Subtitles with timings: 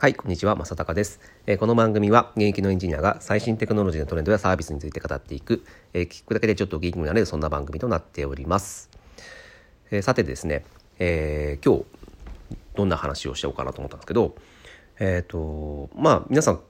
[0.00, 5.62] はい、こんにちは、正隆です、えー、この番組は現役のエンジニアが最新テクノロジーのトレンドやサービスについて語っていく、
[5.92, 8.88] えー、聞くだけでちょっと元気になれるそんな番組となっております。
[9.90, 10.64] えー、さてですね、
[10.98, 11.84] え今日
[12.76, 14.36] どんな話をしようかなと思ったんですけど、
[15.00, 16.60] えっ、と、まあ皆さん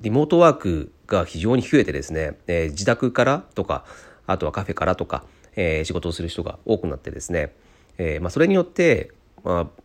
[0.00, 3.84] リモートワークが非常に増えてですね、え自宅からとか、
[4.26, 5.22] あとはカフェからとか、
[5.54, 7.54] え仕事をする人が多くなってですね、
[7.98, 9.12] えまあ、それによって、
[9.44, 9.82] まあ、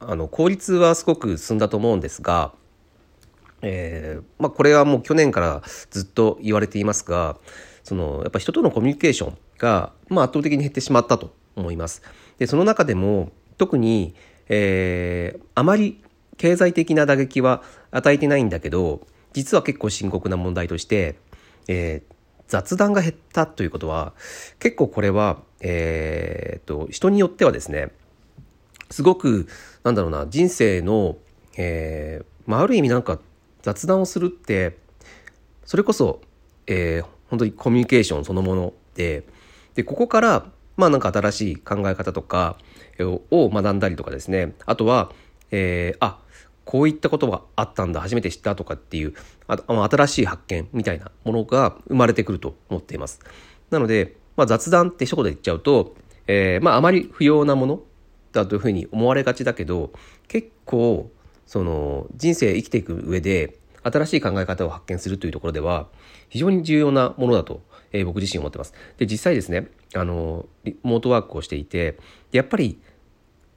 [0.00, 2.52] あの効率はすごく進んだと思うんですが、
[3.62, 7.38] えーまあ、これはもう去年からずっと言われていますが
[7.82, 12.02] そのやっぱ人とのコミュニケーションが、まあ、圧倒的に減ってしまったと思います。
[12.38, 14.14] でその中でも特に、
[14.48, 16.02] えー、あまり
[16.36, 21.18] 経済的な打撃は与えてないんだけど実は結構深刻な問題として、
[21.68, 22.14] えー、
[22.46, 24.12] 雑談が減ったということは
[24.58, 27.92] 結構これは、えーと人によってはですね
[28.90, 29.48] すごく
[29.84, 31.16] なんだろうな人生の、
[31.56, 33.18] えーまあ、ある意味なんか
[33.62, 34.76] 雑談をするって
[35.64, 36.20] それこそ、
[36.66, 39.24] えー、本当にコミュニケーションそのもので
[39.74, 42.56] でここからまあなんか新しい考え方とか
[43.30, 45.10] を学んだりとかですねあとは、
[45.50, 46.20] えー、あ
[46.64, 49.14] こういったことがあったんだ初めて知ったとかっていう
[49.46, 49.58] あ
[49.90, 53.20] 新しい発見みたいなものが生まれてくると思っています。
[53.70, 57.80] なので、まあ、雑談って一言で言っちゃうと、えー、まああまり不要なもの
[58.36, 59.92] だというふうに思われがちだけど
[60.28, 61.10] 結構
[61.46, 65.86] その人生生きていく上で新しい考え方を発見するというところでは
[66.28, 68.74] 非常に重要なものだと、えー、僕自身思ってます。
[68.98, 71.98] で実際ですねあのリモートワークをしていて
[72.32, 72.80] やっぱり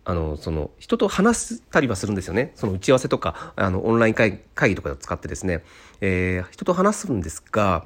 [0.06, 5.64] あのその人と話したりはするんですよねその打ち合わせとかあのオンライン会議とかを使ってですね、
[6.02, 7.86] えー、人と話すんですが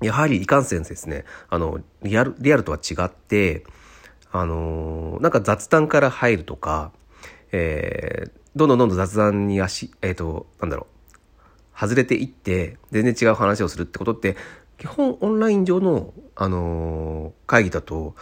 [0.00, 3.64] やはりいかんせんですねあのリアルリアルとは違って
[4.32, 6.92] あのー、なんか雑談から入るとか、
[7.52, 10.86] えー、どんどんどんどん雑談に足、えっ、ー、と、なんだろ
[11.76, 14.36] う、外れていって、全然違う話をするってことって、
[14.78, 18.14] 基本オンライン上の、あのー、会議だと、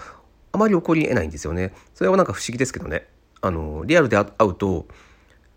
[0.52, 1.72] あまり起こり得ないんですよね。
[1.94, 3.06] それはなんか不思議ですけどね。
[3.40, 4.86] あのー、リアルで会うと、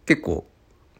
[0.05, 0.47] 結構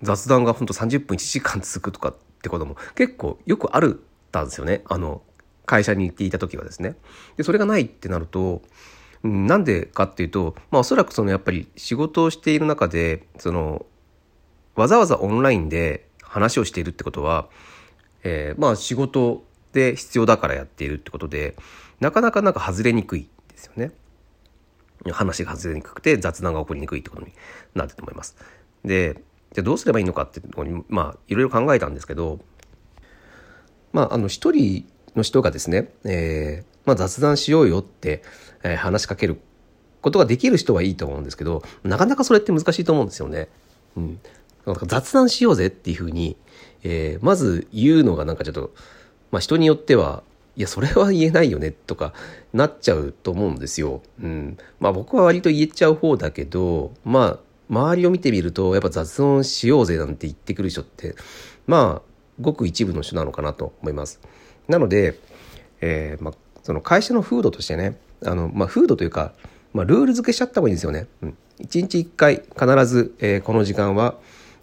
[0.01, 4.81] 雑談がほんと30分1時間続くとかってことも結構よくあるたんですよね。
[4.89, 5.22] あの、
[5.66, 6.95] 会社に行っていた時はですね。
[7.38, 8.61] で、それがないってなると、
[9.23, 13.85] なんでかっていうと、まあ、おそらくそのやっぱり仕事をしている中でその
[14.75, 17.47] わざわざオンラインで話をしているってことは、
[18.23, 21.56] えー、まあ仕事で必要だからやっているってことで
[22.00, 23.91] なかなかなんか外れにくいですよね。
[25.12, 27.33] 話が外れにくくて雑談が起こりにくいってことに
[27.75, 28.35] なってると思います。
[28.85, 32.39] でじゃどうすればいいのかっていうとこにまあいろいろ考えたんですけど
[33.91, 34.85] まああの一人
[35.16, 38.24] の人がですね、えーまあ、雑談しようよって、
[38.63, 39.40] えー、話しかける
[40.01, 43.47] ことができる人はいいと思うんですけど、なかなかそれって難しいと思うんですよね。
[43.96, 44.19] うん。
[44.66, 46.35] なんか雑談しようぜっていうふうに、
[46.84, 48.74] えー、まず言うのがなんかちょっと、
[49.31, 50.24] まあ人によっては、
[50.56, 52.13] いや、それは言えないよねとか
[52.53, 54.01] なっちゃうと思うんですよ。
[54.22, 54.57] うん。
[54.80, 61.16] まあ僕は割と言えちゃう方だけど、まあ周りを見てみると、やっぱ雑談しようぜなんて言ってくる人って、
[61.66, 62.09] まあ
[62.41, 64.19] ごく一部の人なのかなと思います。
[64.68, 65.19] なので、
[65.81, 69.34] えー、まあその会社の風土としてねあの、まあ、風土というか、
[69.74, 71.07] まあ、ルール付けしちゃった方がいいんですよね。
[71.22, 74.16] うん、1日1回必ず、えー、この時間は、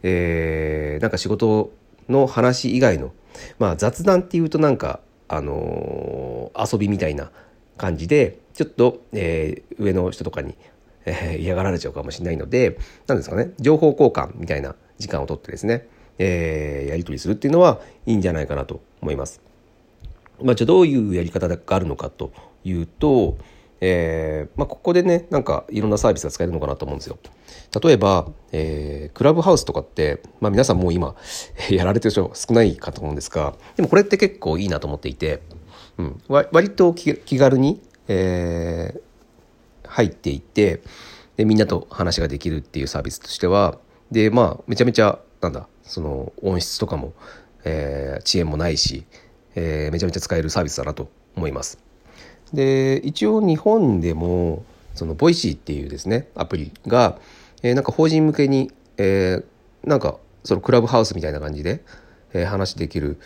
[0.03, 1.72] えー、なんか仕事
[2.09, 3.12] の話以外の、
[3.59, 7.31] まあ、雑談っていうとなんか、あのー、遊びみたいな
[7.77, 10.55] 感じでちょっと、えー、上の人とかに、
[11.05, 15.88] えー、嫌がられちゃうかもしれないので何ですかね情報交換みたいな時間をとってですね、
[16.19, 19.50] えー、やり取りするっていうのはいいんじゃないかなと思います。
[20.42, 22.32] まあ、じゃあどういうやり方があるのかと
[22.64, 23.38] いうと、
[23.80, 27.18] えーまあ、ここでねなんかいろんなサービスが使えるのかなと思うんですよ。
[27.82, 31.14] 例えば、えー、クラブハウスとかって、まあ、皆さんもう今
[31.70, 35.40] やられてる人少ないかと思うんですがでもこれって結構いいなと思っていて、
[35.98, 40.82] うん、割と気軽に、えー、入っていって
[41.36, 43.78] でみんなと話ができるっていうサービスとしては
[44.10, 47.12] でまあめちゃめちゃなんだその音質とかも、
[47.64, 49.04] えー、遅延もないし
[49.60, 51.78] えー、めちゃめちゃ使えるサービスだなと思います。
[52.54, 54.64] で一応日本でも
[54.94, 57.18] そのボイシーっていうですねアプリが、
[57.62, 61.84] えー、なんか法人向けに、えー、なんかそのクラブハウスみたいな感じで、
[62.32, 63.20] えー、話できる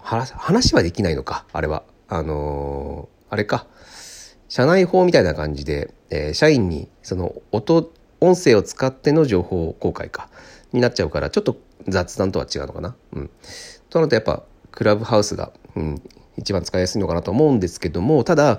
[0.00, 3.66] 話はできないのかあれはあのー、あれか
[4.48, 7.90] 社内報みたいな感じで、えー、社員にその音
[8.20, 10.28] 音声を使っての情報公開か
[10.72, 11.56] になっちゃうからちょっと
[11.88, 12.94] 雑談とは違うのかな。
[13.12, 13.30] うん、
[13.90, 14.44] となるとやっぱ
[14.74, 16.02] クラブハウスが、うん、
[16.36, 18.58] 一番使いやすいのかなと思うんですけどもただ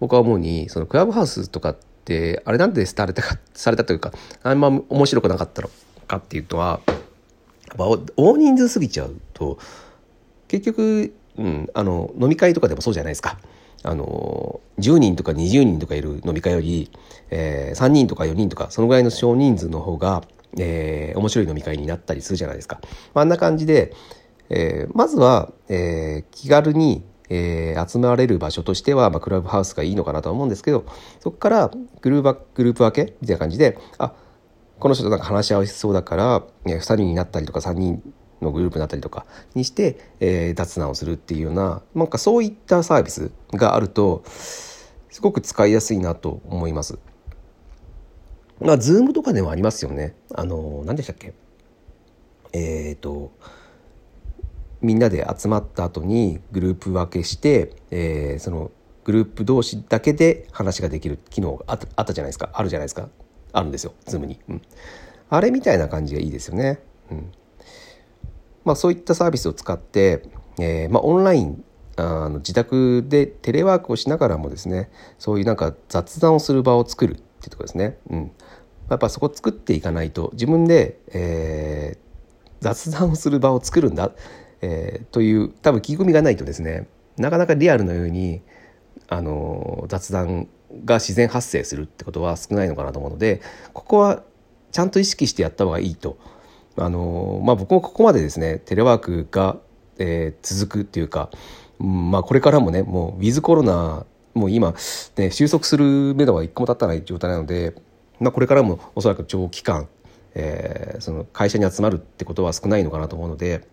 [0.00, 4.12] 僕は思うにそのクラブハウスとかってあれなんで廃れたかされたというか
[4.42, 5.70] あんま面白くなかったの
[6.06, 6.80] かっていうのは
[7.76, 9.58] ぱ大人数過ぎちゃうと
[10.48, 13.38] 結局、うん、あの飲み会とかでもそうじゃないですか。
[13.84, 16.88] あの10人とか20人とかいる飲み会より、
[17.30, 20.22] えー、3人とか4人とかそのぐらいの少人数の方が、
[20.56, 22.80] えー、面白い飲み会になったりするじゃないですか。
[23.14, 23.92] あんな感じで、
[24.54, 30.84] えー、まずは、えー、気軽に、えー、集まれる場所としては、まあ、クラブハウスがいいのかなとは思うんですけど
[31.20, 31.70] そこから
[32.02, 33.14] グループグループ分け？
[33.22, 34.12] みたいな感じであ
[34.78, 38.02] この人となんか話し合わせそうだから、え、2人になったりとか3人
[38.42, 46.98] のグループになったりとかにして、えー、雑談をするっていうようななんかそういったサービスがあるとすごく使いやすいなと思います。
[48.60, 50.14] まあ、ズームとかでもありますよね。
[50.34, 51.34] あの、何でしたっけ？
[52.52, 53.32] えっ、ー、と、
[54.82, 58.70] みんなで集まった後にグループ分けして、えー、その
[59.04, 61.64] グループ同士だけで話ができる機能が
[61.96, 62.50] あったじゃないですか。
[62.52, 63.08] あるじゃないですか。
[63.52, 64.40] あるんですよ、ズームに。
[64.48, 64.62] うん。
[65.30, 66.80] あれみたいな感じがいいですよね。
[67.10, 67.32] うん。
[68.64, 70.22] まあ、そういったサービスを使って、
[70.58, 71.64] えー、まあ、オンライン
[71.96, 77.98] あの自宅でテレワークをしながらもですねそういうなんか雑談をする場を作るっていうところですね。
[78.08, 78.32] うん、
[78.88, 81.98] やっぱそこ作っていかないと自分で、えー、
[82.60, 84.12] 雑談をする場を作るんだ、
[84.62, 86.88] えー、という多分意気込みがないとですね
[87.18, 88.40] なかなかリアルのように
[89.08, 90.48] あの雑談
[90.84, 93.42] が自然発生するってことは少ないのかなと思うので
[93.74, 94.22] ここは
[94.70, 96.16] ちゃんと意識してやった方がいいと。
[96.74, 99.58] あのまあ、僕もここまでですねテレワークが、
[99.98, 101.28] えー、続くっていうか、
[101.78, 104.74] うんまあ、これからもねもうウィズコロナもう今、
[105.16, 107.74] ね、収束する目処は一個も立たない状態なので、
[108.20, 109.88] まあ、これからもおそらく長期間、
[110.34, 113.68] えー、その会社に集まるってことは少ないのかなと思うので、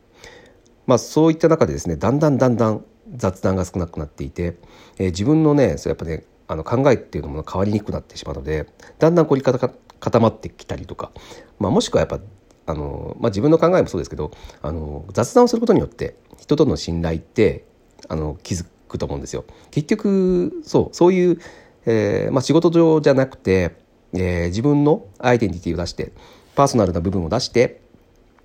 [0.90, 2.84] まあ、そういった中でですねだんだんだんだん
[3.16, 4.58] 雑談が少なくなっていて、
[4.98, 8.66] えー、自分のねそやっぱねあの考えっていうのも変わりにくくなってしまうので
[8.98, 11.12] だんだん凝り固まってきたりとか、
[11.60, 12.20] まあ、もしくはやっぱ
[12.66, 14.32] あの、まあ、自分の考えもそうですけど
[14.64, 17.66] あの雑談をすることによって人との信頼って
[18.08, 19.46] あの気づくと思うんですよ。
[19.70, 21.40] 結局そうそういう、
[21.86, 23.76] えーまあ、仕事上じゃなくて、
[24.14, 26.14] えー、自分のアイデンティティを出して
[26.56, 27.80] パーソナルな部分を出して、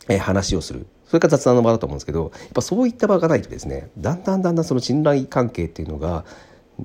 [0.09, 6.25] えー、話をするそれが雑談の場だと思うんですけどやっぱそういった場がないとですねだんだんだんだんその信頼関係っていうのが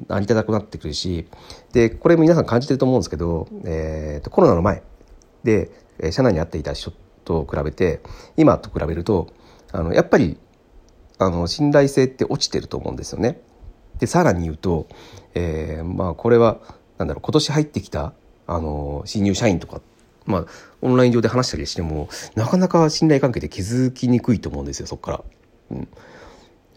[0.08, 1.28] 成り立たなくなってくるし
[1.74, 4.84] でこれ皆さん感じてると思うんですけど、えーと、コロナの前
[5.44, 5.72] で
[6.12, 6.92] 社内に会っていた人
[7.26, 8.02] と比べて
[8.38, 9.28] 今と比べると
[9.72, 10.38] あのやっぱり
[11.18, 13.42] あの信頼性って落ちてると思うんですよね。
[14.00, 14.88] でさらに言うと、
[15.36, 16.60] えー、まあこれは
[16.98, 18.14] なんだろう今年入ってきた
[18.48, 19.82] あの新入社員とか、
[20.30, 20.46] まあ、
[20.82, 25.24] オンライン上で話したりしてもなかなか信頼関係で築きにくいと思うんですよそこから。
[25.72, 25.88] うん、やっ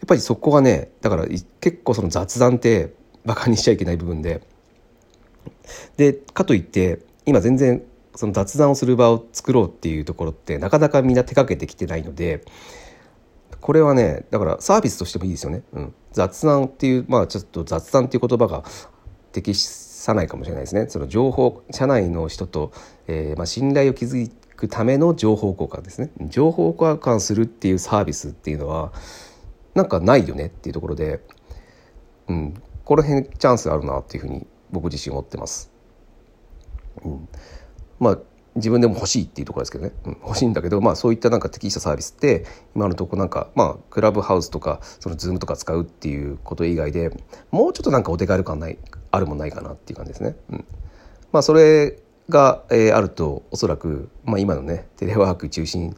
[0.07, 2.93] ぱりそこがねだから結構その雑談って
[3.25, 4.41] バカにしちゃいけない部分で
[5.97, 7.83] でかといって今全然
[8.15, 12.43] その雑談をする場を作ろうっていうところってなかなかみんな手かけてきてないので
[13.61, 15.63] これはねだからサービスとしてもいいですよね。
[15.73, 18.63] うん、雑談っていうまあちょっと雑談っていう言葉が
[19.31, 19.65] 適し
[20.03, 20.87] さないかもしれないですね。
[20.89, 22.73] その情報社内の人と、
[23.07, 26.11] えー、まあ、信頼を築くための情報交換ですね。
[26.27, 28.91] 情報交換するっていうサービスっていうのは
[29.73, 31.21] なんかないよねっていうところで、
[32.27, 32.53] うん、
[32.83, 35.71] この辺チャンスあるなっていうふうに僕自身思ってます。
[37.05, 37.29] うん
[37.97, 38.19] まあ
[38.55, 47.09] 自分でも欲しいっていうところですけどね、うん、欲しいんだけど、まあ、そういったなんか適したサービスって今のとこなんか、まあ、クラブハウスとかそのズームとか使うっていうこと以外で
[47.49, 48.77] もうちょっとなんかお手軽感ない
[49.13, 50.35] あるもないかなっていう感じですね。
[50.49, 50.65] うん、
[51.31, 55.95] まあ、それが、えー、あるとおそらく、まあ、今のねテレワーク中心、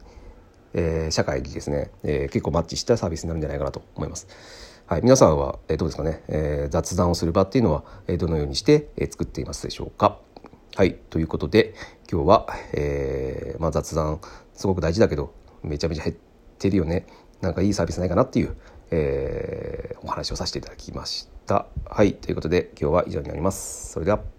[0.74, 4.28] えー、社会にですね、えー、結構マッチしたサービスになるんじゃないかなと思います。
[4.86, 10.18] はい、皆さんは、えー、どうですかね、えー、雑談をする場っていうのは、えー、どのようにして、えー、作っていますでしょうか。
[10.76, 10.94] はい。
[11.08, 11.74] ということで、
[12.12, 14.20] 今日は、えー、まあ、雑談、
[14.52, 15.32] すごく大事だけど、
[15.62, 16.16] めちゃめちゃ減っ
[16.58, 17.06] てるよね。
[17.40, 18.56] なんかいいサービスないかなっていう、
[18.90, 21.35] えー、お話をさせていただきました。
[21.54, 22.14] はい。
[22.14, 23.92] ということで、今日は以上になります。
[23.92, 24.35] それでは。